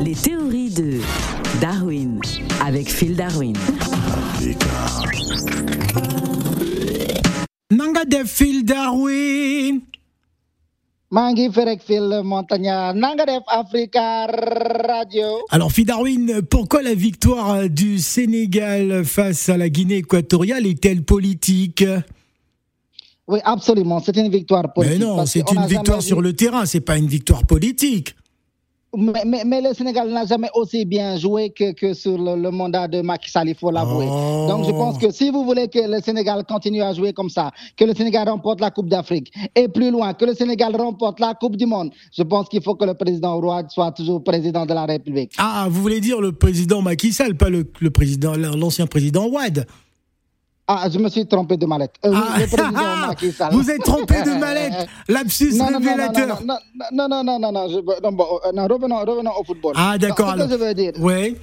[0.00, 1.00] Les théories de
[1.60, 2.20] Darwin
[2.64, 3.54] avec Phil Darwin.
[7.70, 9.80] Nanga de Phil Darwin.
[11.10, 15.24] Mangi Ferek Phil Montagnard, Nangadef Africa Radio.
[15.48, 21.82] Alors, Phil Darwin, pourquoi la victoire du Sénégal face à la Guinée équatoriale est-elle politique?
[23.26, 24.98] Oui, absolument, c'est une victoire politique.
[24.98, 28.14] Mais non, c'est une victoire sur vu- le terrain, c'est pas une victoire politique.
[28.96, 32.50] Mais, mais- mais le Sénégal n'a jamais aussi bien joué que, que sur le, le
[32.50, 34.06] mandat de Macky Sall, il faut l'avouer.
[34.08, 34.46] Oh.
[34.48, 37.50] Donc je pense que si vous voulez que le Sénégal continue à jouer comme ça,
[37.76, 41.34] que le Sénégal remporte la Coupe d'Afrique, et plus loin, que le Sénégal remporte la
[41.34, 44.72] Coupe du Monde, je pense qu'il faut que le président Roy soit toujours président de
[44.72, 45.32] la République.
[45.36, 49.66] Ah, vous voulez dire le président Macky Sall, pas le, le président, l'ancien président Ouad
[50.70, 51.94] Ah, je me suis trompé de mallette.
[52.04, 52.44] Euh, oui,
[52.76, 53.52] Ah, Macky Sall.
[53.54, 56.56] Vous êtes trompé de mallette Lapsus Non, non, non, non, révélateur non,
[56.92, 57.94] non, non, non, non, non, je bon,
[58.44, 59.72] euh, non, revenons, revenons au football.
[59.78, 61.34] Ah, d'accord, Ce que je veux dire, Ouais,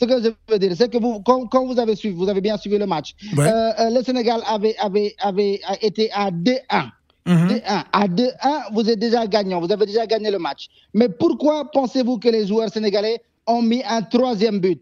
[0.00, 2.40] ce que je veux dire, c'est que vous, quand, quand vous avez suivi, vous avez
[2.40, 3.14] bien suivi le match.
[3.36, 3.46] Ouais.
[3.46, 6.60] Euh, euh, le Sénégal avait, avait, avait été à 2-1.
[7.26, 7.48] Mhm.
[7.48, 7.84] 2-1.
[7.92, 8.30] À 2-1,
[8.72, 10.68] vous êtes déjà gagnant, vous avez déjà gagné le match.
[10.94, 14.80] Mais pourquoi pensez-vous que les joueurs sénégalais ont mis un troisième but?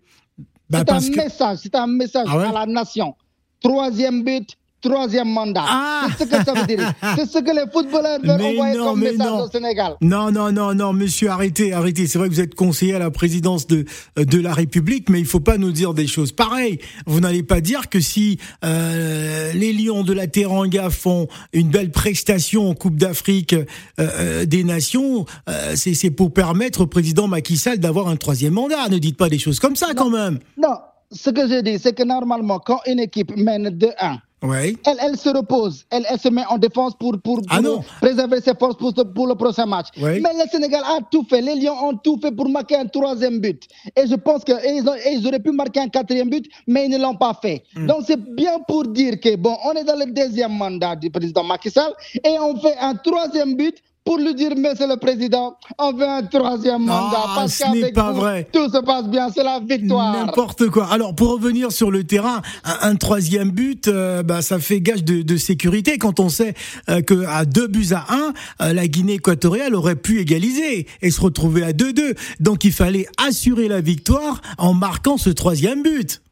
[0.70, 2.47] Bah, C'est un que- message, c'est un message Ah ouais?
[2.47, 3.15] à la nation.
[3.63, 5.63] Troisième but, troisième mandat.
[5.65, 6.93] Ah C'est ce que ça veut dire.
[7.17, 9.45] C'est ce que les footballeurs veulent Mais envoyer non, comme mais message non.
[9.45, 9.95] au Sénégal.
[10.01, 12.07] Non, non, non, non, monsieur, arrêtez, arrêtez.
[12.09, 13.85] C'est vrai que vous êtes conseiller à la présidence de,
[14.17, 16.81] de la République, mais il faut pas nous dire des choses pareilles.
[17.07, 21.93] Vous n'allez pas dire que si euh, les Lions de la Teranga font une belle
[21.93, 23.65] prestation en Coupe d'Afrique euh,
[24.01, 28.55] euh, des Nations, euh, c'est c'est pour permettre au président Macky Sall d'avoir un troisième
[28.55, 28.89] mandat.
[28.89, 30.41] Ne dites pas des choses comme ça, quand même.
[30.61, 30.75] Non,
[31.13, 34.75] ce que je dis, c'est que normalement, quand une équipe mène 2-1, Ouais.
[34.87, 37.61] elle, elle se repose, elle, elle se met en défense pour, pour, pour Ah
[38.01, 39.87] préserver ses forces pour, le prochain match.
[39.99, 40.21] Oui.
[40.21, 43.39] Mais le Sénégal a tout fait, les Lions ont tout fait pour marquer un troisième
[43.39, 43.63] but.
[43.97, 47.15] Et je pense qu'ils ils auraient pu marquer un quatrième but, mais ils ne l'ont
[47.15, 47.63] pas fait.
[47.77, 47.87] Hmm.
[47.87, 51.45] Donc c'est bien pour dire que, bon, on est dans le deuxième mandat du président
[51.45, 51.92] Macky Sall
[52.25, 56.23] et on fait un troisième but pour lui dire, Monsieur le Président, on veut un
[56.24, 57.23] troisième mandat.
[57.24, 58.48] Ah, parce ce n'est pas vous, vrai.
[58.52, 60.13] tout se passe bien, c'est la victoire.
[60.27, 60.86] N'importe quoi.
[60.92, 65.05] Alors, pour revenir sur le terrain, un, un troisième but, euh, bah, ça fait gage
[65.05, 66.55] de, de sécurité quand on sait
[66.89, 71.11] euh, que à deux buts à un, euh, la Guinée équatoriale aurait pu égaliser et
[71.11, 72.17] se retrouver à 2-2.
[72.41, 76.23] Donc, il fallait assurer la victoire en marquant ce troisième but.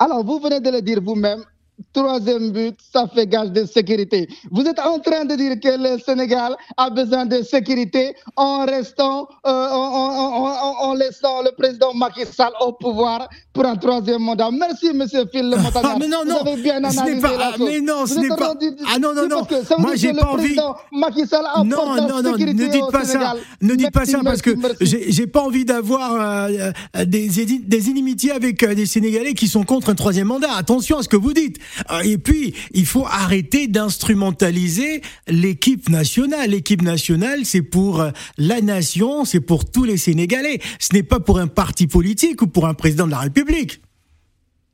[0.00, 1.44] Alors, vous venez de le dire vous-même.
[1.92, 4.28] Troisième but, ça fait gage de sécurité.
[4.50, 9.26] Vous êtes en train de dire que le Sénégal a besoin de sécurité en restant,
[9.46, 13.76] euh, en, en- en- en- en laissant le président Macky Sall au pouvoir pour un
[13.76, 14.50] troisième mandat.
[14.52, 15.56] Merci, monsieur Phil Le.
[15.84, 17.68] Ah, mais non, non, Vous avez bien analysé pas- la ah, chose.
[17.68, 19.46] mais non, ce n'est pas- rendu- ah, non, non, non.
[19.78, 20.56] Moi, j'ai pas envie-
[20.92, 23.34] Macky Sall Non, non, non, ne dites pas ça.
[23.60, 26.12] Ne dites pas ça parce que merci, j'ai pas envie d'avoir
[26.48, 30.52] euh, euh, des, inimitiés avec euh, des Sénégalais qui sont contre un troisième mandat.
[30.56, 31.58] Attention à ce que vous dites.
[31.90, 36.50] Euh, Et puis, il faut arrêter d'instrumentaliser l'équipe nationale.
[36.50, 40.60] L'équipe nationale, c'est pour euh, la nation, c'est pour tous les Sénégalais.
[40.78, 43.80] Ce n'est pas pour un parti politique ou pour un président de la République.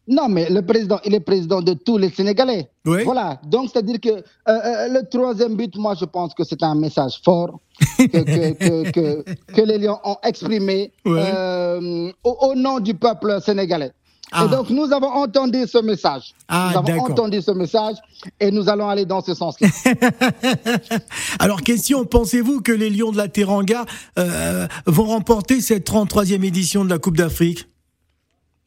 [0.08, 2.70] Non, mais le président, il est président de tous les Sénégalais.
[2.86, 3.04] Oui.
[3.04, 3.38] Voilà.
[3.44, 7.20] Donc, c'est-à-dire que euh, euh, le troisième but, moi, je pense que c'est un message
[7.22, 7.60] fort
[7.98, 13.92] que, que, que, que, que les Lions ont exprimé euh, au nom du peuple sénégalais.
[14.30, 14.44] Ah.
[14.44, 16.34] Et donc, nous avons entendu ce message.
[16.48, 17.96] Ah, nous avons entendu ce message
[18.38, 19.68] et nous allons aller dans ce sens-là.
[21.38, 23.84] Alors, question, pensez-vous que les Lions de la Teranga
[24.18, 27.66] euh, vont remporter cette 33e édition de la Coupe d'Afrique?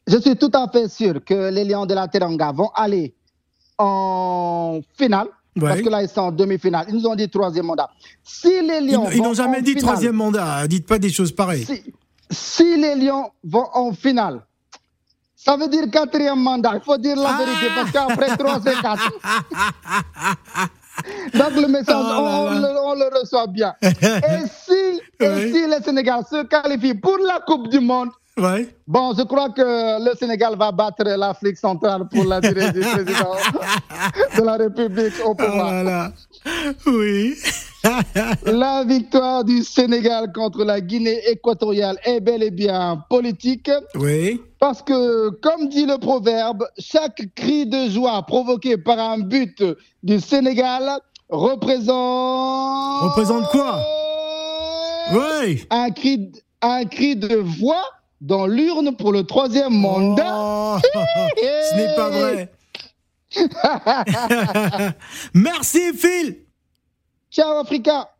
[0.08, 3.14] Je suis tout à fait sûr que les Lions de la Teranga vont aller
[3.78, 5.28] en finale.
[5.54, 5.68] Ouais.
[5.68, 6.86] Parce que là, ils sont en demi-finale.
[6.88, 7.90] Ils nous ont dit troisième mandat.
[8.24, 10.66] Si les Ils, Lions ils n'ont jamais dit finale- troisième mandat.
[10.66, 11.64] Dites pas des choses pareilles.
[11.66, 11.82] si,
[12.30, 14.40] si les Lions vont en finale,
[15.44, 16.72] ça veut dire quatrième mandat.
[16.76, 19.10] Il faut dire la Ah vérité parce qu'après trois, c'est quatre.
[21.34, 23.74] Donc le message, Oh on, le, on le reçoit bien.
[23.82, 25.52] Et si, et Oui.
[25.52, 28.10] si le Sénégal se qualifie pour la Coupe du Monde,
[28.86, 29.62] bon, je crois que
[30.04, 33.34] le Sénégal va battre l'Afrique centrale pour la durée du président
[34.36, 36.10] de la République au pouvoir.
[36.86, 37.34] Oui.
[38.44, 43.70] La victoire du Sénégal contre la Guinée équatoriale est bel et bien politique.
[43.96, 44.40] oui.
[44.58, 49.64] Parce que, comme dit le proverbe, chaque cri de joie provoqué par un but
[50.04, 50.88] du Sénégal
[51.28, 53.02] représente.
[53.02, 53.80] Représente quoi?
[55.12, 55.64] Oui.
[55.70, 56.30] un cri,
[56.60, 57.82] un cri de voix
[58.20, 60.32] dans l'urne pour le troisième mandat.
[60.32, 60.76] Oh,
[61.36, 62.52] ce n'est pas vrai.
[65.34, 66.41] Merci Phil.
[67.32, 68.11] Ciao, Africa!